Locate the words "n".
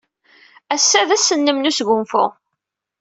1.59-1.67